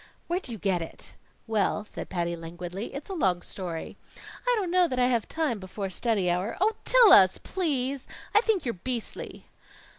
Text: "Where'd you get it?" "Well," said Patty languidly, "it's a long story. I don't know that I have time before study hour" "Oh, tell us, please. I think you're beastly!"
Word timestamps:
"Where'd 0.25 0.47
you 0.49 0.57
get 0.57 0.81
it?" 0.81 1.13
"Well," 1.45 1.85
said 1.85 2.09
Patty 2.09 2.35
languidly, 2.35 2.91
"it's 2.95 3.09
a 3.11 3.13
long 3.13 3.43
story. 3.43 3.97
I 4.47 4.55
don't 4.57 4.71
know 4.71 4.87
that 4.87 4.97
I 4.97 5.05
have 5.05 5.27
time 5.27 5.59
before 5.59 5.91
study 5.91 6.27
hour" 6.27 6.57
"Oh, 6.59 6.71
tell 6.85 7.13
us, 7.13 7.37
please. 7.37 8.07
I 8.33 8.41
think 8.41 8.65
you're 8.65 8.73
beastly!" 8.73 9.45